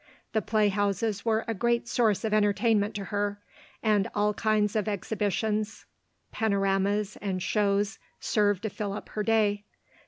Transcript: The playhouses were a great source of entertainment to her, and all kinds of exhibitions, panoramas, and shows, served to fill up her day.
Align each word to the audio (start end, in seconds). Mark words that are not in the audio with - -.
The 0.33 0.41
playhouses 0.41 1.23
were 1.23 1.45
a 1.47 1.53
great 1.53 1.87
source 1.87 2.23
of 2.23 2.33
entertainment 2.33 2.95
to 2.95 3.03
her, 3.05 3.39
and 3.83 4.09
all 4.15 4.33
kinds 4.33 4.75
of 4.75 4.87
exhibitions, 4.87 5.85
panoramas, 6.31 7.17
and 7.21 7.39
shows, 7.39 7.99
served 8.19 8.63
to 8.63 8.69
fill 8.71 8.93
up 8.93 9.09
her 9.09 9.21
day. 9.21 9.63